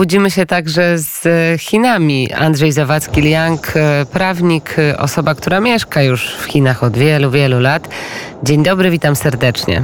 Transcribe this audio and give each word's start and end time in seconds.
Budzimy 0.00 0.30
się 0.30 0.46
także 0.46 0.98
z 0.98 1.28
Chinami. 1.60 2.32
Andrzej 2.32 2.72
Zawadzki-Liang, 2.72 3.72
prawnik, 4.12 4.76
osoba, 4.98 5.34
która 5.34 5.60
mieszka 5.60 6.02
już 6.02 6.34
w 6.34 6.44
Chinach 6.44 6.84
od 6.84 6.96
wielu, 6.96 7.30
wielu 7.30 7.60
lat. 7.60 7.88
Dzień 8.42 8.62
dobry, 8.62 8.90
witam 8.90 9.16
serdecznie. 9.16 9.82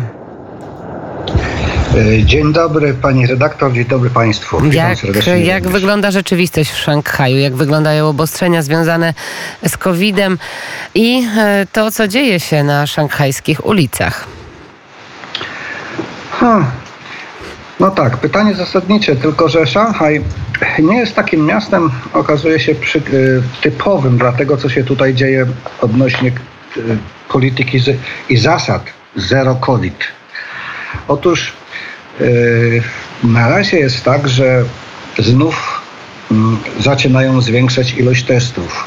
E, 1.96 2.24
dzień 2.24 2.52
dobry 2.52 2.94
pani 2.94 3.26
redaktor, 3.26 3.72
dzień 3.72 3.84
dobry 3.84 4.10
państwu. 4.10 4.60
Witam 4.60 4.88
jak, 4.88 4.98
serdecznie. 4.98 5.40
Jak 5.40 5.68
wygląda 5.68 6.10
rzeczywistość 6.10 6.71
w 6.71 6.76
Szanghaju? 6.76 7.37
Jak 7.37 7.56
wyglądają 7.56 8.08
obostrzenia 8.08 8.62
związane 8.62 9.14
z 9.69 9.76
COVID-em 9.76 10.38
i 10.94 11.26
e, 11.38 11.67
to, 11.72 11.90
co 11.90 12.08
dzieje 12.08 12.40
się 12.40 12.64
na 12.64 12.87
szanghajskich 12.87 13.67
ulicach? 13.67 14.24
Hmm. 16.30 16.85
No 17.80 17.91
tak, 17.91 18.16
pytanie 18.16 18.55
zasadnicze, 18.55 19.16
tylko 19.16 19.48
że 19.48 19.66
Szanghaj 19.66 20.20
nie 20.79 20.97
jest 20.97 21.15
takim 21.15 21.47
miastem, 21.47 21.91
okazuje 22.12 22.61
się, 22.61 22.75
przy, 22.75 22.98
y, 22.98 23.43
typowym 23.62 24.19
dla 24.19 24.33
tego, 24.33 24.57
co 24.57 24.69
się 24.69 24.84
tutaj 24.84 25.15
dzieje 25.15 25.47
odnośnie 25.81 26.29
y, 26.77 26.83
polityki 27.29 27.79
z, 27.79 27.98
i 28.29 28.37
zasad 28.37 28.84
zero 29.17 29.55
COVID. 29.55 30.05
Otóż 31.09 31.53
y, 32.20 32.83
na 33.25 33.48
razie 33.48 33.79
jest 33.79 34.05
tak, 34.05 34.29
że 34.29 34.65
znów 35.19 35.81
mm, 36.31 36.59
zaczynają 36.81 37.41
zwiększać 37.41 37.95
ilość 37.95 38.25
testów, 38.25 38.84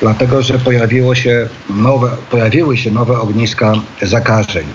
dlatego 0.00 0.42
że 0.42 0.58
pojawiło 0.58 1.14
się 1.14 1.48
nowe, 1.70 2.10
pojawiły 2.30 2.76
się 2.76 2.90
nowe 2.90 3.20
ogniska 3.20 3.72
zakażeń. 4.02 4.66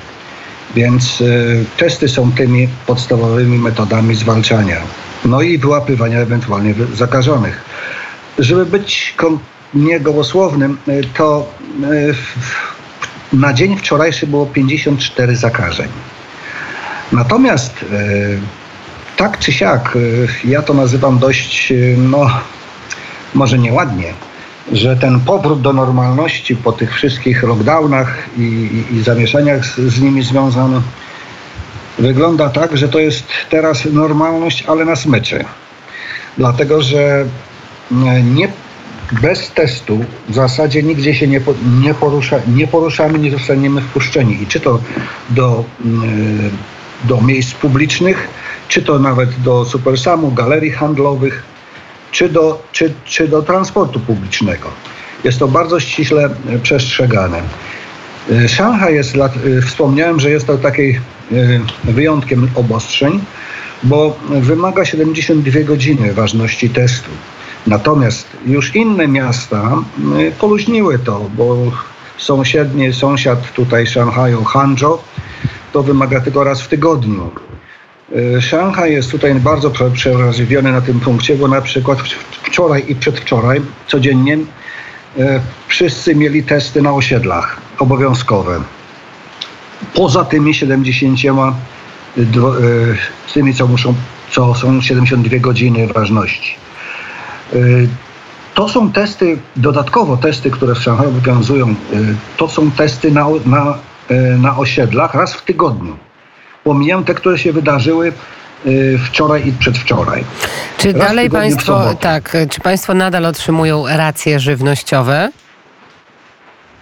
Więc 0.76 1.22
y, 1.22 1.66
testy 1.78 2.10
są 2.10 2.32
tymi 2.32 2.68
podstawowymi 2.88 3.58
metodami 3.58 4.16
zwalczania. 4.16 4.78
No 5.26 5.42
i 5.42 5.58
wyłapywania 5.58 6.20
ewentualnie 6.20 6.74
zakażonych. 6.94 7.64
Żeby 8.40 8.66
być 8.66 9.16
niegołosłownym, 9.74 10.78
y, 10.88 11.02
to 11.14 11.54
y, 11.84 12.16
na 13.34 13.54
dzień 13.54 13.78
wczorajszy 13.78 14.28
było 14.28 14.46
54 14.46 15.36
zakażeń. 15.36 15.88
Natomiast 17.12 17.86
tak 19.18 19.40
czy 19.40 19.54
siak, 19.54 19.98
ja 20.46 20.62
to 20.62 20.74
nazywam 20.74 21.20
dość, 21.20 21.74
no, 21.98 22.30
może 23.34 23.60
nieładnie, 23.60 24.14
że 24.72 24.96
ten 24.96 25.20
powrót 25.20 25.62
do 25.62 25.74
normalności 25.74 26.56
po 26.56 26.72
tych 26.72 26.94
wszystkich 26.94 27.44
lockdownach 27.44 28.30
i, 28.38 28.42
i, 28.42 28.96
i 28.96 29.04
zamieszaniach 29.04 29.66
z, 29.66 29.76
z 29.76 30.02
nimi 30.02 30.24
związanych 30.24 30.84
wygląda 32.00 32.50
tak, 32.50 32.78
że 32.78 32.90
to 32.90 33.00
jest 33.00 33.28
teraz 33.50 33.86
normalność, 33.86 34.64
ale 34.68 34.86
na 34.86 34.96
smyczy. 34.96 35.46
Dlatego, 36.38 36.82
że 36.82 37.26
e, 37.92 38.24
nie, 38.24 38.48
bez 39.22 39.52
testu 39.52 40.06
w 40.30 40.34
zasadzie 40.34 40.84
nigdzie 40.84 41.16
się 41.16 41.28
nie, 41.28 41.42
nie, 41.82 41.94
porusza, 41.94 42.40
nie 42.56 42.68
poruszamy, 42.68 43.20
nie 43.20 43.32
zostaniemy 43.32 43.82
wpuszczeni. 43.82 44.44
I 44.44 44.48
czy 44.48 44.60
to 44.60 44.80
do, 45.30 45.64
e, 45.86 47.08
do 47.08 47.22
miejsc 47.22 47.54
publicznych, 47.54 48.28
czy 48.68 48.82
to 48.82 49.00
nawet 49.00 49.42
do 49.42 49.66
supersamu, 49.66 50.32
galerii 50.32 50.72
handlowych, 50.72 51.44
czy 52.16 52.30
do, 52.30 52.64
czy, 52.72 52.94
czy 53.06 53.28
do 53.28 53.42
transportu 53.42 54.00
publicznego. 54.00 54.70
Jest 55.24 55.40
to 55.40 55.48
bardzo 55.48 55.80
ściśle 55.80 56.30
e, 56.50 56.60
przestrzegane. 56.60 57.42
E, 58.32 58.50
Szanghaj 58.50 58.96
jest, 58.96 59.16
e, 59.16 59.62
wspomniałem, 59.62 60.20
że 60.20 60.30
jest 60.30 60.48
to 60.48 60.58
takiej 60.58 61.00
wyjątkiem 61.84 62.50
obostrzeń, 62.56 63.22
bo 63.84 64.18
wymaga 64.30 64.86
72 64.86 65.60
godziny 65.64 66.14
ważności 66.14 66.70
testu. 66.70 67.10
Natomiast 67.68 68.28
już 68.46 68.76
inne 68.76 69.08
miasta 69.08 69.72
poluźniły 70.40 71.00
to, 71.00 71.30
bo 71.38 71.72
sąsiedni 72.18 72.94
sąsiad 72.94 73.52
tutaj 73.52 73.88
Szanghaju, 73.88 74.44
Hangzhou, 74.44 74.98
to 75.74 75.84
wymaga 75.84 76.22
tylko 76.22 76.44
raz 76.44 76.62
w 76.62 76.68
tygodniu. 76.68 77.32
E, 78.12 78.42
Szanghaj 78.42 78.92
jest 78.94 79.12
tutaj 79.12 79.36
bardzo 79.36 79.72
przerażliwiony 79.94 80.72
na 80.72 80.82
tym 80.82 81.00
punkcie, 81.00 81.36
bo 81.36 81.48
na 81.48 81.62
przykład 81.62 82.00
wczoraj 82.44 82.84
i 82.88 82.96
przedwczoraj 82.96 83.62
codziennie 83.88 84.38
e, 85.20 85.42
wszyscy 85.68 86.16
mieli 86.16 86.44
testy 86.44 86.82
na 86.82 86.94
osiedlach 86.94 87.62
obowiązkowe. 87.80 88.62
Poza 89.94 90.26
tymi 90.26 90.54
70 90.54 91.20
e, 91.30 92.22
tymi, 93.34 93.54
co 93.54 93.68
muszą, 93.68 93.94
co 94.32 94.56
są 94.56 94.82
72 94.82 95.38
godziny 95.40 95.88
ważności. 95.88 96.56
To 98.54 98.70
są 98.70 98.92
testy, 98.92 99.38
dodatkowo 99.56 100.18
testy, 100.18 100.52
które 100.52 100.76
w 100.76 100.80
Szanghaju 100.80 101.10
obowiązują, 101.10 101.76
to 102.38 102.48
są 102.48 102.72
testy 102.72 103.12
na, 103.12 103.26
na, 103.46 103.78
na 104.38 104.58
osiedlach 104.58 105.14
raz 105.14 105.34
w 105.34 105.42
tygodniu 105.42 105.98
pomijam 106.66 107.04
te, 107.04 107.14
które 107.14 107.38
się 107.38 107.54
wydarzyły 107.54 108.14
y, 108.66 108.98
wczoraj 109.06 109.48
i 109.48 109.52
przedwczoraj. 109.52 110.24
Czy 110.78 110.94
Raz 110.94 111.08
dalej 111.08 111.30
państwo, 111.30 111.94
tak, 112.00 112.38
czy 112.50 112.62
państwo 112.62 112.94
nadal 112.94 113.26
otrzymują 113.26 113.84
racje 113.88 114.40
żywnościowe? 114.40 115.30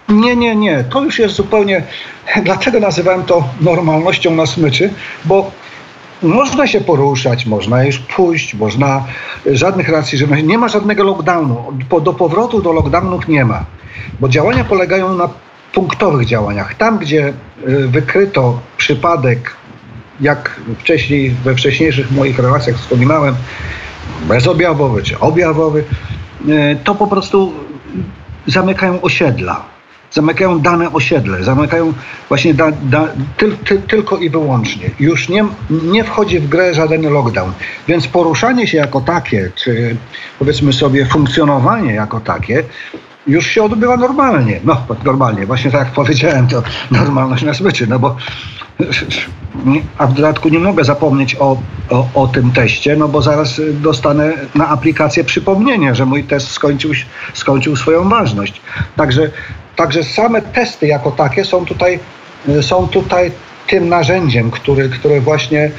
Nie, 0.08 0.36
nie, 0.36 0.56
nie. 0.56 0.84
To 0.84 1.04
już 1.04 1.18
jest 1.18 1.34
zupełnie. 1.34 1.82
Dlaczego 2.42 2.80
nazywałem 2.80 3.22
to 3.22 3.44
normalnością 3.60 4.34
na 4.34 4.46
smyczy? 4.46 4.90
Bo 5.24 5.50
można 6.22 6.66
się 6.66 6.80
poruszać, 6.80 7.46
można 7.46 7.84
już 7.84 7.98
pójść, 7.98 8.54
można 8.54 9.04
żadnych 9.46 9.88
racji 9.88 10.18
żywności. 10.18 10.46
Nie 10.46 10.58
ma 10.58 10.68
żadnego 10.68 11.04
lockdownu. 11.04 11.64
Do 12.02 12.12
powrotu 12.12 12.62
do 12.62 12.72
lockdownów 12.72 13.28
nie 13.28 13.44
ma. 13.44 13.64
Bo 14.20 14.28
działania 14.28 14.64
polegają 14.64 15.16
na 15.16 15.28
punktowych 15.72 16.26
działaniach. 16.26 16.74
Tam, 16.74 16.98
gdzie 16.98 17.32
y, 17.68 17.88
wykryto 17.88 18.60
przypadek 18.76 19.56
jak 20.20 20.60
wcześniej, 20.78 21.30
we 21.44 21.54
wcześniejszych 21.54 22.10
moich 22.10 22.38
relacjach 22.38 22.76
wspominałem, 22.76 23.34
bezobjawowy 24.28 25.02
czy 25.02 25.18
objawowy, 25.18 25.84
e, 26.48 26.76
to 26.76 26.94
po 26.94 27.06
prostu 27.06 27.52
zamykają 28.46 29.00
osiedla. 29.00 29.64
Zamykają 30.10 30.60
dane 30.60 30.92
osiedle, 30.92 31.44
zamykają 31.44 31.92
właśnie 32.28 32.54
da, 32.54 32.72
da, 32.82 33.08
ty, 33.36 33.50
ty, 33.64 33.78
tylko 33.78 34.16
i 34.16 34.30
wyłącznie. 34.30 34.90
Już 35.00 35.28
nie, 35.28 35.44
nie 35.70 36.04
wchodzi 36.04 36.40
w 36.40 36.48
grę 36.48 36.74
żaden 36.74 37.02
lockdown. 37.12 37.52
Więc 37.88 38.06
poruszanie 38.06 38.66
się 38.66 38.78
jako 38.78 39.00
takie, 39.00 39.50
czy 39.54 39.96
powiedzmy 40.38 40.72
sobie 40.72 41.06
funkcjonowanie 41.06 41.94
jako 41.94 42.20
takie, 42.20 42.64
już 43.26 43.46
się 43.46 43.62
odbywa 43.62 43.96
normalnie. 43.96 44.60
No, 44.64 44.86
normalnie, 45.04 45.46
właśnie 45.46 45.70
tak 45.70 45.80
jak 45.80 45.90
powiedziałem, 45.92 46.46
to 46.48 46.62
normalność 46.90 47.44
na 47.44 47.54
smyczy, 47.54 47.86
no 47.86 47.98
bo 47.98 48.16
a 49.98 50.06
w 50.06 50.14
dodatku 50.14 50.48
nie 50.48 50.58
mogę 50.58 50.84
zapomnieć 50.84 51.36
o, 51.40 51.56
o, 51.90 52.08
o, 52.14 52.26
tym 52.26 52.50
teście, 52.50 52.96
no 52.96 53.08
bo 53.08 53.22
zaraz 53.22 53.60
dostanę 53.72 54.32
na 54.54 54.68
aplikację 54.68 55.24
przypomnienie, 55.24 55.94
że 55.94 56.06
mój 56.06 56.24
test 56.24 56.50
skończył, 56.50 56.90
skończył 57.34 57.76
swoją 57.76 58.08
ważność. 58.08 58.60
Także, 58.96 59.30
także 59.76 60.04
same 60.04 60.42
testy 60.42 60.86
jako 60.86 61.10
takie 61.10 61.44
są 61.44 61.64
tutaj, 61.64 62.00
są 62.60 62.88
tutaj 62.88 63.32
tym 63.66 63.88
narzędziem, 63.88 64.50
który, 64.50 64.88
które 64.88 65.20
właśnie 65.20 65.70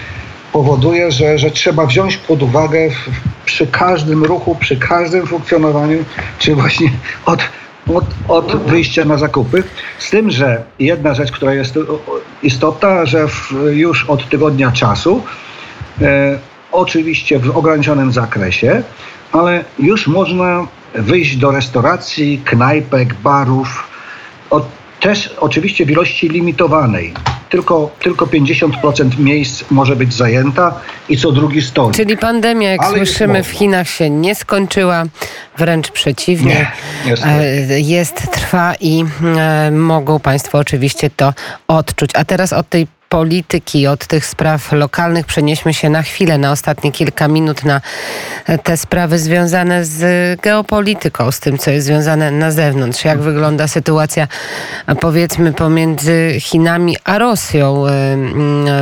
powoduje, 0.53 1.11
że, 1.11 1.37
że 1.37 1.51
trzeba 1.51 1.85
wziąć 1.85 2.17
pod 2.17 2.43
uwagę 2.43 2.89
w, 2.89 3.09
przy 3.45 3.67
każdym 3.67 4.23
ruchu, 4.23 4.55
przy 4.55 4.77
każdym 4.77 5.27
funkcjonowaniu, 5.27 6.05
czy 6.39 6.55
właśnie 6.55 6.91
od 7.25 7.39
od, 7.93 8.05
od 8.27 8.55
wyjścia 8.55 9.05
na 9.05 9.17
zakupy. 9.17 9.63
Z 9.99 10.09
tym, 10.09 10.31
że 10.31 10.63
jedna 10.79 11.13
rzecz, 11.13 11.31
która 11.31 11.53
jest 11.53 11.79
istotna, 12.43 13.05
że 13.05 13.27
w, 13.27 13.53
już 13.71 14.05
od 14.05 14.29
tygodnia 14.29 14.71
czasu, 14.71 15.23
e, 16.01 16.39
oczywiście 16.71 17.39
w 17.39 17.57
ograniczonym 17.57 18.11
zakresie, 18.11 18.83
ale 19.31 19.63
już 19.79 20.07
można 20.07 20.67
wyjść 20.93 21.37
do 21.37 21.51
restauracji, 21.51 22.41
knajpek, 22.45 23.13
barów, 23.13 23.95
też 25.05 25.35
oczywiście 25.39 25.85
w 25.85 25.91
ilości 25.91 26.29
limitowanej 26.29 27.13
tylko, 27.55 27.91
tylko 27.99 28.25
50% 28.25 29.19
miejsc 29.19 29.63
może 29.71 29.95
być 29.95 30.13
zajęta 30.13 30.79
i 31.09 31.17
co 31.17 31.31
drugi 31.31 31.61
stolik. 31.61 31.95
Czyli 31.95 32.17
pandemia, 32.17 32.69
jak 32.69 32.83
Ale 32.83 32.97
słyszymy, 32.97 33.43
w 33.43 33.49
Chinach 33.49 33.89
się 33.89 34.09
nie 34.09 34.35
skończyła, 34.35 35.03
wręcz 35.57 35.91
przeciwnie. 35.91 36.71
Nie, 37.05 37.15
jest, 37.81 38.31
trwa 38.31 38.73
i 38.79 39.05
e, 39.37 39.71
mogą 39.71 40.19
Państwo 40.19 40.57
oczywiście 40.57 41.09
to 41.09 41.33
odczuć. 41.67 42.11
A 42.13 42.25
teraz 42.25 42.53
od 42.53 42.69
tej 42.69 42.87
polityki, 43.09 43.87
od 43.87 44.07
tych 44.07 44.25
spraw 44.25 44.71
lokalnych 44.71 45.25
przenieśmy 45.25 45.73
się 45.73 45.89
na 45.89 46.01
chwilę, 46.01 46.37
na 46.37 46.51
ostatnie 46.51 46.91
kilka 46.91 47.27
minut 47.27 47.63
na 47.63 47.81
te 48.63 48.77
sprawy 48.77 49.19
związane 49.19 49.85
z 49.85 50.41
geopolityką, 50.41 51.31
z 51.31 51.39
tym, 51.39 51.57
co 51.57 51.71
jest 51.71 51.85
związane 51.85 52.31
na 52.31 52.51
zewnątrz. 52.51 53.05
Jak 53.05 53.19
wygląda 53.19 53.67
sytuacja, 53.67 54.27
powiedzmy, 54.99 55.53
pomiędzy 55.53 56.35
Chinami 56.39 56.95
a 57.03 57.17
Rosją, 57.17 57.83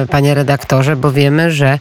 panie 0.09 0.33
redaktorze, 0.33 0.95
bo 0.95 1.11
wiemy, 1.11 1.51
że 1.51 1.79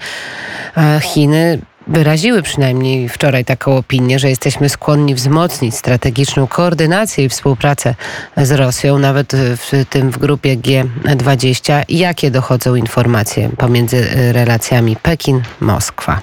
Chiny 1.01 1.59
wyraziły 1.87 2.43
przynajmniej 2.43 3.09
wczoraj 3.09 3.45
taką 3.45 3.77
opinię, 3.77 4.19
że 4.19 4.29
jesteśmy 4.29 4.69
skłonni 4.69 5.15
wzmocnić 5.15 5.75
strategiczną 5.75 6.47
koordynację 6.47 7.25
i 7.25 7.29
współpracę 7.29 7.95
z 8.37 8.51
Rosją, 8.53 8.99
nawet 8.99 9.33
w 9.37 9.85
tym 9.91 10.11
w 10.11 10.19
grupie 10.19 10.57
G20. 10.57 11.83
Jakie 11.89 12.31
dochodzą 12.31 12.75
informacje 12.75 13.51
pomiędzy 13.59 14.09
relacjami 14.33 14.97
Pekin-Moskwa? 14.97 16.19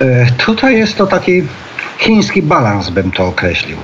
E, 0.00 0.26
tutaj 0.26 0.78
jest 0.78 0.96
to 0.96 1.06
taki 1.06 1.42
chiński 1.98 2.42
balans, 2.42 2.90
bym 2.90 3.10
to 3.10 3.26
określił. 3.26 3.76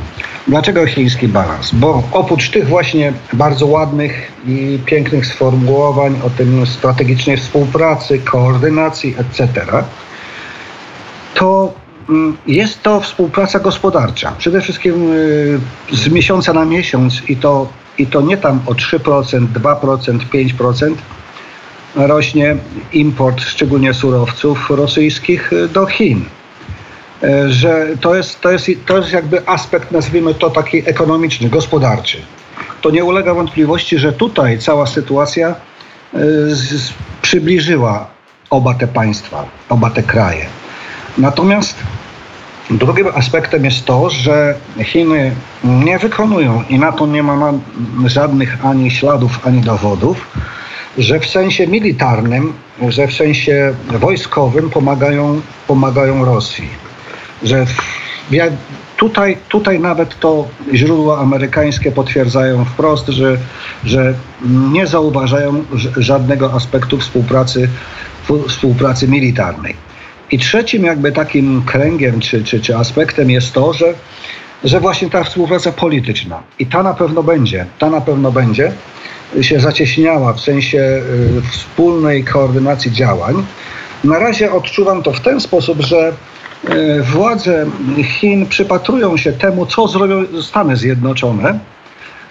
Dlaczego 0.49 0.87
chiński 0.87 1.29
balans? 1.29 1.71
Bo 1.73 2.03
oprócz 2.12 2.51
tych 2.51 2.69
właśnie 2.69 3.12
bardzo 3.33 3.67
ładnych 3.67 4.33
i 4.47 4.79
pięknych 4.87 5.27
sformułowań 5.27 6.21
o 6.27 6.31
tym 6.31 6.67
strategicznej 6.67 7.37
współpracy, 7.37 8.19
koordynacji, 8.19 9.15
etc., 9.19 9.62
to 11.35 11.75
mm, 12.09 12.37
jest 12.47 12.83
to 12.83 13.01
współpraca 13.01 13.59
gospodarcza. 13.59 14.33
Przede 14.39 14.61
wszystkim 14.61 15.12
y, 15.12 15.61
z 15.93 16.09
miesiąca 16.09 16.53
na 16.53 16.65
miesiąc 16.65 17.23
i 17.29 17.37
to, 17.37 17.69
i 17.99 18.07
to 18.07 18.21
nie 18.21 18.37
tam 18.37 18.61
o 18.67 18.73
3%, 18.73 19.47
2%, 19.47 20.19
5% 20.59 20.95
rośnie 21.97 22.57
import 22.93 23.41
szczególnie 23.41 23.95
surowców 23.95 24.71
rosyjskich 24.71 25.51
do 25.73 25.87
Chin. 25.87 26.25
E, 27.22 27.49
że 27.49 27.87
to 28.00 28.14
jest, 28.14 28.40
to, 28.40 28.50
jest, 28.50 28.70
to 28.87 28.96
jest 28.96 29.12
jakby 29.12 29.49
aspekt, 29.49 29.90
nazwijmy 29.90 30.34
to 30.34 30.50
taki 30.50 30.88
ekonomiczny, 30.88 31.49
gospodarczy. 31.49 32.19
To 32.81 32.90
nie 32.90 33.05
ulega 33.05 33.34
wątpliwości, 33.34 33.99
że 33.99 34.12
tutaj 34.12 34.58
cała 34.58 34.87
sytuacja 34.87 35.49
e, 35.49 35.55
z, 36.49 36.93
przybliżyła 37.22 38.06
oba 38.50 38.75
te 38.75 38.87
państwa, 38.87 39.44
oba 39.69 39.90
te 39.90 40.02
kraje. 40.02 40.46
Natomiast 41.19 41.76
drugim 42.70 43.06
aspektem 43.14 43.64
jest 43.64 43.84
to, 43.84 44.11
że 44.11 44.55
Chiny 44.84 45.34
nie 45.64 45.99
wykonują 45.99 46.64
i 46.69 46.78
na 46.78 46.93
to 46.93 47.06
nie 47.06 47.23
ma 47.23 47.52
żadnych 48.06 48.64
ani 48.64 48.90
śladów, 48.90 49.46
ani 49.46 49.61
dowodów, 49.61 50.26
że 50.99 51.20
w 51.20 51.26
sensie 51.26 51.66
militarnym, 51.66 52.52
że 52.88 53.06
w 53.06 53.14
sensie 53.14 53.75
wojskowym 54.00 54.70
pomagają, 54.70 55.40
pomagają 55.66 56.25
Rosji 56.25 56.89
że 57.42 57.66
tutaj, 58.96 59.37
tutaj 59.48 59.81
nawet 59.81 60.19
to 60.20 60.48
źródła 60.75 61.19
amerykańskie 61.19 61.92
potwierdzają 61.92 62.64
wprost, 62.64 63.06
że, 63.06 63.37
że 63.84 64.14
nie 64.72 64.87
zauważają 64.87 65.64
żadnego 65.96 66.52
aspektu 66.52 66.98
współpracy, 66.98 67.69
współpracy 68.48 69.08
militarnej. 69.08 69.76
I 70.31 70.38
trzecim 70.38 70.84
jakby 70.84 71.12
takim 71.12 71.62
kręgiem 71.62 72.20
czy, 72.20 72.44
czy, 72.44 72.60
czy 72.60 72.76
aspektem 72.76 73.31
jest 73.31 73.52
to, 73.52 73.72
że, 73.72 73.94
że 74.64 74.81
właśnie 74.81 75.10
ta 75.10 75.25
współpraca 75.25 75.72
polityczna 75.72 76.42
i 76.58 76.66
ta 76.66 76.82
na 76.82 76.94
pewno 76.94 77.22
będzie, 77.22 77.66
ta 77.78 77.90
na 77.90 78.00
pewno 78.00 78.32
będzie 78.32 78.72
się 79.40 79.60
zacieśniała 79.60 80.32
w 80.32 80.40
sensie 80.40 80.78
y, 80.78 81.42
wspólnej 81.50 82.25
koordynacji 82.25 82.92
działań. 82.92 83.46
Na 84.04 84.19
razie 84.19 84.52
odczuwam 84.52 85.02
to 85.02 85.12
w 85.12 85.20
ten 85.20 85.40
sposób, 85.40 85.81
że 85.81 86.12
władze 87.03 87.67
Chin 88.03 88.47
przypatrują 88.47 89.17
się 89.17 89.33
temu, 89.33 89.67
co 89.67 89.89
zrobią 89.89 90.25
Stany 90.43 90.77
Zjednoczone. 90.77 91.59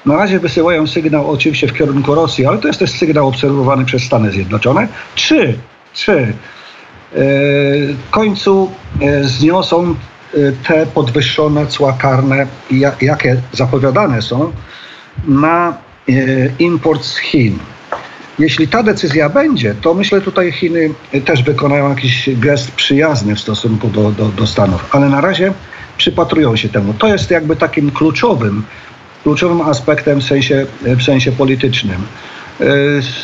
Na 0.06 0.18
razie 0.18 0.40
wysyłają 0.40 0.88
sygnał 0.88 1.32
oczywiście 1.32 1.68
w 1.68 1.74
kierunku 1.74 2.16
Rosji, 2.16 2.46
ale 2.46 2.58
to 2.58 2.68
jest 2.68 2.80
też 2.80 2.92
sygnał 2.92 3.28
obserwowany 3.28 3.86
przez 3.86 4.04
Stany 4.04 4.32
Zjednoczone. 4.32 4.88
Czy, 5.16 5.58
czy 5.94 6.14
e, 6.14 6.34
w 7.94 8.10
końcu 8.12 8.72
e, 9.02 9.24
zniosą 9.24 9.96
te 10.68 10.86
podwyższone 10.86 11.68
cła 11.68 11.94
karne, 11.94 12.48
jakie 13.02 13.42
zapowiadane 13.52 14.22
są, 14.22 14.52
na 15.28 15.78
import 16.60 17.04
z 17.04 17.18
Chin. 17.18 17.60
Jeśli 18.40 18.68
ta 18.68 18.84
decyzja 18.84 19.30
będzie, 19.30 19.76
to 19.82 19.94
myślę 19.94 20.22
tutaj 20.22 20.52
Chiny 20.52 20.90
też 21.26 21.44
wykonają 21.44 21.90
jakiś 21.90 22.30
gest 22.36 22.72
przyjazny 22.72 23.36
w 23.36 23.40
stosunku 23.40 23.88
do, 23.88 24.12
do, 24.12 24.26
do 24.26 24.48
Stanów, 24.48 24.86
ale 24.92 25.10
na 25.10 25.22
razie 25.22 25.54
przypatrują 25.98 26.56
się 26.56 26.70
temu. 26.70 26.94
To 26.94 27.08
jest 27.08 27.32
jakby 27.32 27.56
takim 27.56 27.92
kluczowym, 27.92 28.64
kluczowym 29.24 29.62
aspektem 29.62 30.22
w 30.22 30.24
sensie, 30.24 30.66
w 30.82 31.04
sensie 31.04 31.32
politycznym. 31.32 32.02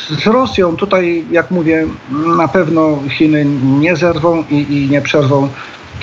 Z 0.09 0.27
Rosją 0.27 0.75
tutaj, 0.75 1.25
jak 1.31 1.51
mówię, 1.51 1.87
na 2.37 2.47
pewno 2.47 2.99
Chiny 3.17 3.45
nie 3.63 3.95
zerwą 3.95 4.43
i, 4.49 4.73
i 4.73 4.89
nie 4.89 5.01
przerwą 5.01 5.49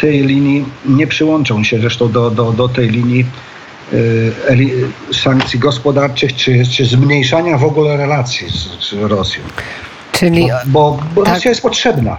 tej 0.00 0.26
linii, 0.26 0.64
nie 0.86 1.06
przyłączą 1.06 1.64
się 1.64 1.78
zresztą 1.78 2.12
do, 2.12 2.30
do, 2.30 2.52
do 2.52 2.68
tej 2.68 2.88
linii 2.88 3.26
sankcji 5.12 5.58
gospodarczych, 5.58 6.36
czy, 6.36 6.66
czy 6.66 6.84
zmniejszania 6.84 7.58
w 7.58 7.64
ogóle 7.64 7.96
relacji 7.96 8.48
z, 8.50 8.88
z 8.88 8.92
Rosją. 8.92 9.42
Czyli, 10.12 10.48
bo, 10.66 10.98
bo, 11.14 11.22
tak, 11.22 11.34
Rosja 11.34 11.48
jest 11.48 11.62
potrzebna. 11.62 12.16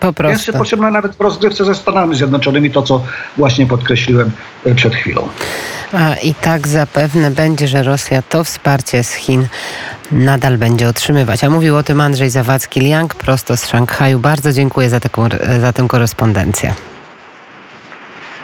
Po 0.00 0.12
prostu. 0.12 0.46
Jest 0.46 0.58
potrzebna 0.58 0.90
nawet 0.90 1.16
w 1.16 1.20
rozgrywce 1.20 1.64
ze 1.64 1.74
Stanami 1.74 2.16
Zjednoczonymi, 2.16 2.70
to 2.70 2.82
co 2.82 3.02
właśnie 3.36 3.66
podkreśliłem 3.66 4.30
y, 4.66 4.74
przed 4.74 4.94
chwilą. 4.94 5.28
A, 5.92 6.14
I 6.14 6.34
tak 6.34 6.68
zapewne 6.68 7.30
będzie, 7.30 7.68
że 7.68 7.82
Rosja 7.82 8.22
to 8.22 8.44
wsparcie 8.44 9.04
z 9.04 9.12
Chin 9.12 9.46
nadal 10.12 10.58
będzie 10.58 10.88
otrzymywać. 10.88 11.44
A 11.44 11.50
mówił 11.50 11.76
o 11.76 11.82
tym 11.82 12.00
Andrzej 12.00 12.30
Zawadzki-Liang 12.30 13.14
prosto 13.14 13.56
z 13.56 13.66
Szanghaju. 13.66 14.18
Bardzo 14.18 14.52
dziękuję 14.52 14.90
za, 14.90 15.00
taką, 15.00 15.28
za 15.60 15.72
tę 15.72 15.86
korespondencję. 15.88 16.74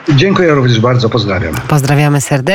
Dziękuję 0.08 0.54
również 0.54 0.80
bardzo, 0.80 1.08
pozdrawiam. 1.08 1.54
Pozdrawiamy 1.68 2.20
serdecznie. 2.20 2.54